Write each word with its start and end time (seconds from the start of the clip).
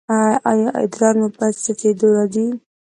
ایا 0.51 0.69
ادرار 0.83 1.15
مو 1.19 1.27
په 1.35 1.45
څڅیدو 1.63 2.07
راځي؟ 2.15 2.45